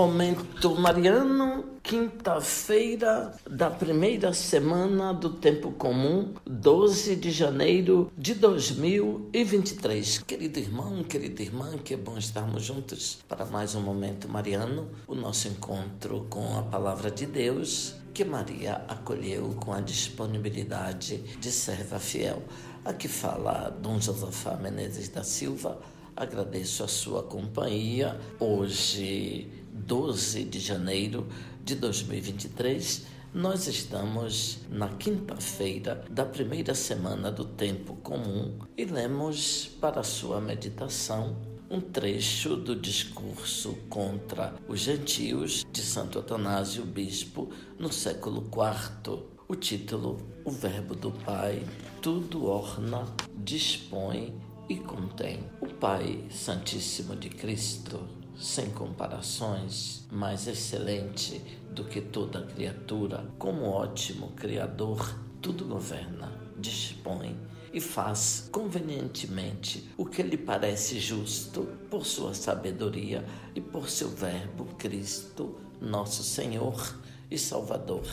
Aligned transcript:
Momento 0.00 0.74
Mariano, 0.76 1.62
quinta-feira 1.82 3.34
da 3.46 3.68
primeira 3.68 4.32
semana 4.32 5.12
do 5.12 5.28
Tempo 5.28 5.72
Comum, 5.72 6.32
12 6.46 7.16
de 7.16 7.30
janeiro 7.30 8.10
de 8.16 8.32
2023. 8.32 10.20
Querido 10.20 10.58
irmão, 10.58 11.04
querida 11.04 11.42
irmã, 11.42 11.76
que 11.76 11.92
é 11.92 11.98
bom 11.98 12.16
estarmos 12.16 12.64
juntos 12.64 13.18
para 13.28 13.44
mais 13.44 13.74
um 13.74 13.82
Momento 13.82 14.26
Mariano, 14.26 14.88
o 15.06 15.14
nosso 15.14 15.48
encontro 15.48 16.26
com 16.30 16.58
a 16.58 16.62
Palavra 16.62 17.10
de 17.10 17.26
Deus 17.26 17.94
que 18.14 18.24
Maria 18.24 18.82
acolheu 18.88 19.54
com 19.60 19.70
a 19.70 19.80
disponibilidade 19.82 21.18
de 21.18 21.52
serva 21.52 21.98
fiel. 21.98 22.42
Aqui 22.86 23.06
fala 23.06 23.68
Dom 23.68 24.00
Josafá 24.00 24.56
Menezes 24.56 25.10
da 25.10 25.22
Silva. 25.22 25.78
Agradeço 26.16 26.84
a 26.84 26.88
sua 26.88 27.22
companhia. 27.22 28.18
Hoje, 28.38 29.59
12 29.86 30.44
de 30.44 30.58
janeiro 30.58 31.26
de 31.64 31.74
2023, 31.74 33.06
nós 33.32 33.66
estamos 33.66 34.58
na 34.68 34.88
quinta-feira 34.88 36.04
da 36.10 36.24
primeira 36.24 36.74
semana 36.74 37.30
do 37.30 37.44
tempo 37.44 37.94
comum 37.96 38.58
e 38.76 38.84
lemos 38.84 39.70
para 39.80 40.02
sua 40.02 40.40
meditação 40.40 41.36
um 41.70 41.80
trecho 41.80 42.56
do 42.56 42.74
discurso 42.74 43.76
contra 43.88 44.54
os 44.66 44.80
gentios 44.80 45.64
de 45.72 45.80
Santo 45.80 46.18
Atanásio 46.18 46.84
Bispo 46.84 47.48
no 47.78 47.92
século 47.92 48.42
IV. 48.42 49.22
O 49.46 49.54
título, 49.54 50.20
O 50.44 50.50
Verbo 50.50 50.96
do 50.96 51.12
Pai, 51.12 51.64
tudo 52.02 52.46
orna, 52.46 53.04
dispõe 53.36 54.34
e 54.68 54.76
contém. 54.76 55.44
O 55.60 55.66
Pai 55.66 56.24
Santíssimo 56.30 57.14
de 57.14 57.28
Cristo, 57.28 58.00
sem 58.40 58.70
comparações, 58.70 60.06
mais 60.10 60.46
excelente 60.46 61.40
do 61.70 61.84
que 61.84 62.00
toda 62.00 62.46
criatura, 62.46 63.26
como 63.38 63.66
ótimo 63.66 64.32
Criador, 64.32 65.14
tudo 65.42 65.66
governa, 65.66 66.32
dispõe 66.58 67.36
e 67.72 67.80
faz 67.80 68.48
convenientemente 68.50 69.88
o 69.96 70.04
que 70.04 70.22
lhe 70.22 70.36
parece 70.36 70.98
justo 70.98 71.68
por 71.88 72.04
sua 72.04 72.34
sabedoria 72.34 73.24
e 73.54 73.60
por 73.60 73.88
seu 73.88 74.08
Verbo 74.08 74.64
Cristo, 74.76 75.56
nosso 75.80 76.22
Senhor 76.22 76.96
e 77.30 77.38
Salvador. 77.38 78.04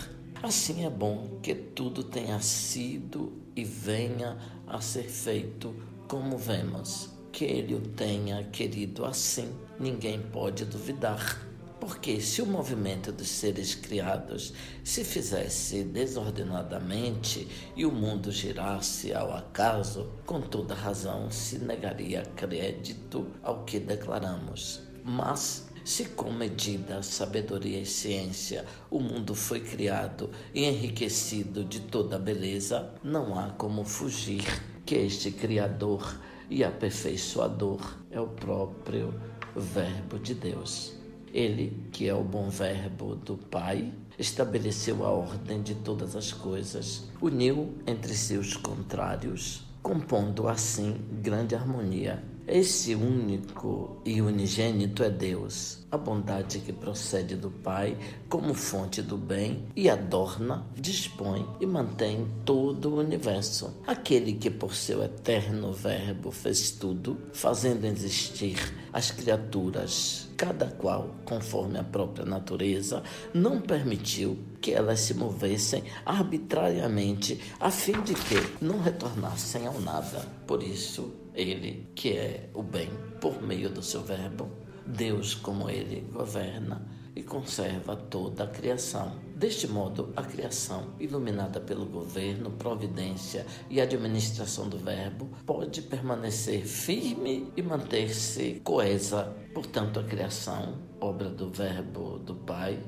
Assim 0.43 0.85
é 0.85 0.89
bom 0.89 1.39
que 1.41 1.55
tudo 1.55 2.03
tenha 2.03 2.39
sido 2.39 3.33
e 3.55 3.63
venha 3.63 4.37
a 4.67 4.79
ser 4.79 5.09
feito 5.09 5.73
como 6.07 6.37
vemos. 6.37 7.16
Que 7.37 7.45
ele 7.45 7.75
o 7.75 7.79
tenha 7.79 8.43
querido 8.45 9.05
assim, 9.05 9.53
ninguém 9.79 10.19
pode 10.19 10.65
duvidar. 10.65 11.45
Porque 11.79 12.19
se 12.19 12.41
o 12.41 12.47
movimento 12.47 13.11
dos 13.11 13.27
seres 13.27 13.75
criados 13.75 14.55
se 14.83 15.03
fizesse 15.03 15.83
desordenadamente 15.83 17.47
e 17.75 17.85
o 17.85 17.91
mundo 17.91 18.31
girasse 18.31 19.13
ao 19.13 19.31
acaso, 19.31 20.09
com 20.25 20.41
toda 20.41 20.73
razão 20.73 21.29
se 21.29 21.59
negaria 21.59 22.23
crédito 22.35 23.27
ao 23.43 23.63
que 23.65 23.79
declaramos. 23.79 24.81
Mas 25.03 25.67
se 25.85 26.05
com 26.05 26.31
medida, 26.31 27.03
sabedoria 27.03 27.81
e 27.81 27.85
ciência 27.85 28.65
o 28.89 28.99
mundo 28.99 29.35
foi 29.35 29.59
criado 29.59 30.31
e 30.55 30.65
enriquecido 30.65 31.63
de 31.63 31.81
toda 31.81 32.17
beleza, 32.17 32.95
não 33.03 33.37
há 33.37 33.51
como 33.51 33.85
fugir 33.85 34.43
que 34.83 34.95
este 34.95 35.29
Criador 35.29 36.17
e 36.49 36.63
aperfeiçoador 36.63 37.97
é 38.11 38.19
o 38.19 38.27
próprio 38.27 39.13
Verbo 39.55 40.19
de 40.19 40.33
Deus. 40.33 40.93
Ele, 41.33 41.83
que 41.91 42.07
é 42.07 42.13
o 42.13 42.23
bom 42.23 42.49
verbo 42.49 43.15
do 43.15 43.37
Pai, 43.37 43.91
estabeleceu 44.17 45.05
a 45.05 45.09
ordem 45.09 45.61
de 45.61 45.75
todas 45.75 46.15
as 46.15 46.31
coisas, 46.31 47.09
uniu 47.21 47.75
entre 47.85 48.13
si 48.13 48.37
os 48.37 48.55
contrários, 48.55 49.63
compondo 49.81 50.47
assim 50.47 51.01
grande 51.21 51.53
harmonia 51.53 52.23
esse 52.47 52.95
único 52.95 54.01
e 54.05 54.21
unigênito 54.21 55.03
é 55.03 55.09
Deus, 55.09 55.79
a 55.91 55.97
bondade 55.97 56.59
que 56.59 56.71
procede 56.71 57.35
do 57.35 57.51
Pai 57.51 57.97
como 58.29 58.53
fonte 58.53 59.01
do 59.01 59.17
bem 59.17 59.65
e 59.75 59.89
adorna, 59.89 60.65
dispõe 60.73 61.45
e 61.59 61.65
mantém 61.65 62.25
todo 62.45 62.89
o 62.89 62.99
universo. 62.99 63.73
Aquele 63.85 64.31
que 64.31 64.49
por 64.49 64.73
seu 64.75 65.03
eterno 65.03 65.73
Verbo 65.73 66.31
fez 66.31 66.71
tudo, 66.71 67.17
fazendo 67.33 67.85
existir 67.85 68.57
as 68.97 69.11
criaturas, 69.11 70.27
cada 70.35 70.65
qual 70.65 71.17
conforme 71.23 71.77
a 71.77 71.83
própria 71.83 72.25
natureza, 72.25 73.03
não 73.31 73.61
permitiu 73.61 74.39
que 74.59 74.71
elas 74.71 75.01
se 75.01 75.13
movessem 75.13 75.83
arbitrariamente 76.03 77.39
a 77.59 77.69
fim 77.69 78.01
de 78.01 78.15
que 78.15 78.37
não 78.59 78.81
retornassem 78.81 79.67
ao 79.67 79.79
nada. 79.79 80.27
Por 80.47 80.63
isso, 80.63 81.13
ele, 81.35 81.87
que 81.93 82.13
é 82.13 82.49
o 82.55 82.63
bem, 82.63 82.89
por 83.21 83.39
meio 83.39 83.69
do 83.69 83.83
seu 83.83 84.01
Verbo, 84.01 84.49
Deus, 84.83 85.35
como 85.35 85.69
ele, 85.69 86.01
governa 86.11 86.96
e 87.17 87.23
conserva 87.23 87.95
toda 87.95 88.43
a 88.43 88.47
criação. 88.47 89.11
Deste 89.35 89.67
modo, 89.67 90.13
a 90.15 90.21
criação, 90.21 90.93
iluminada 90.99 91.59
pelo 91.59 91.85
governo, 91.85 92.51
providência 92.51 93.43
e 93.71 93.81
administração 93.81 94.69
do 94.69 94.77
Verbo, 94.77 95.27
pode 95.43 95.81
permanecer 95.81 96.63
firme 96.63 97.51
e 97.57 97.61
manter-se 97.63 98.61
coesa. 98.63 99.35
Portanto, 99.51 99.99
a 99.99 100.03
criação, 100.03 100.77
obra 101.01 101.29
do 101.29 101.49
Verbo 101.49 102.19
do 102.19 102.35
Pai, 102.35 102.79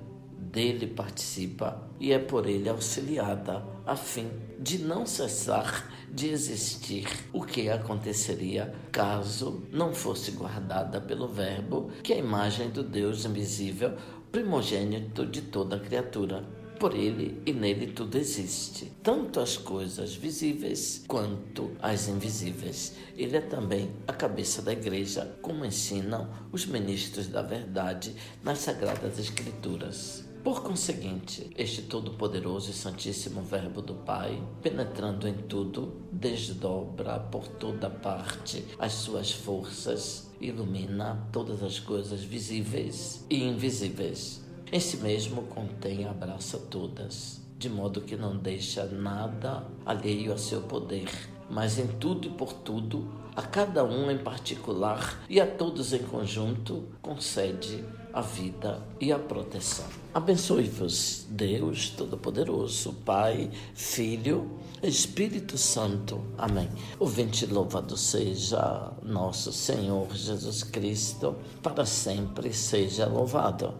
dele 0.52 0.88
participa 0.88 1.90
e 2.00 2.12
é 2.12 2.20
por 2.20 2.48
ele 2.48 2.70
auxiliada, 2.70 3.64
a 3.86 3.96
fim 3.96 4.30
de 4.60 4.80
não 4.80 5.06
cessar 5.06 5.90
de 6.12 6.30
existir, 6.30 7.08
o 7.32 7.44
que 7.44 7.70
aconteceria 7.70 8.74
caso 8.92 9.64
não 9.72 9.94
fosse 9.94 10.32
guardada 10.32 11.00
pelo 11.00 11.28
Verbo, 11.28 11.92
que 12.04 12.14
é 12.14 12.16
a 12.16 12.20
imagem 12.20 12.70
do 12.70 12.84
Deus 12.84 13.26
invisível, 13.26 13.96
primogênito 14.32 15.26
de 15.26 15.42
toda 15.42 15.80
criatura. 15.80 16.44
Por 16.80 16.96
ele 16.96 17.42
e 17.46 17.52
nele 17.52 17.88
tudo 17.88 18.18
existe, 18.18 18.94
tanto 19.04 19.42
as 19.42 19.58
coisas 19.58 20.16
visíveis 20.16 21.04
quanto 21.08 21.72
as 21.82 22.08
invisíveis. 22.08 22.96
Ele 23.18 23.36
é 23.36 23.42
também 23.42 23.92
a 24.08 24.14
cabeça 24.14 24.62
da 24.62 24.72
igreja, 24.72 25.38
como 25.42 25.66
ensinam 25.66 26.30
os 26.54 26.66
ministros 26.66 27.28
da 27.28 27.42
verdade 27.42 28.16
nas 28.42 28.60
Sagradas 28.60 29.20
Escrituras. 29.20 30.29
Por 30.44 30.64
conseguinte, 30.64 31.50
este 31.58 31.82
todo-poderoso 31.82 32.72
e 32.72 32.74
santíssimo 32.74 33.42
Verbo 33.42 33.82
do 33.82 33.94
Pai, 33.94 34.42
penetrando 34.62 35.28
em 35.28 35.34
tudo, 35.34 36.02
desdobra 36.14 37.20
por 37.20 37.46
toda 37.46 37.90
parte 37.90 38.66
as 38.80 38.94
suas 38.94 39.32
forças, 39.32 40.32
ilumina 40.40 41.28
todas 41.34 41.62
as 41.62 41.78
coisas 41.78 42.24
visíveis 42.24 43.26
e 43.30 43.44
invisíveis. 43.44 44.42
Em 44.72 44.80
si 44.80 44.98
mesmo 44.98 45.42
contém 45.44 46.04
e 46.04 46.06
abraça 46.06 46.58
todas, 46.58 47.42
de 47.58 47.70
modo 47.70 48.02
que 48.02 48.16
não 48.16 48.38
deixa 48.38 48.86
nada 48.86 49.68
alheio 49.86 50.32
a 50.32 50.38
seu 50.38 50.62
poder, 50.62 51.10
mas 51.50 51.78
em 51.78 51.88
tudo 51.88 52.30
e 52.30 52.32
por 52.32 52.54
tudo, 52.54 53.12
a 53.36 53.42
cada 53.42 53.84
um 53.84 54.10
em 54.10 54.18
particular 54.18 55.22
e 55.30 55.42
a 55.42 55.46
todos 55.46 55.92
em 55.92 56.04
conjunto, 56.04 56.88
concede 57.02 57.84
a 58.14 58.22
vida 58.22 58.82
e 59.00 59.12
a 59.12 59.20
proteção. 59.20 59.86
Abençoe-vos, 60.14 61.28
Deus 61.30 61.90
Todo-Poderoso, 61.90 62.94
Pai, 63.06 63.52
Filho, 63.74 64.50
Espírito 64.82 65.58
Santo. 65.58 66.22
Amém. 66.38 66.70
O 67.00 67.06
vinte 67.06 67.46
louvado 67.46 67.96
seja 67.96 68.92
nosso 69.04 69.52
Senhor 69.52 70.08
Jesus 70.16 70.64
Cristo, 70.64 71.36
para 71.62 71.86
sempre 71.86 72.54
seja 72.54 73.06
louvado. 73.06 73.74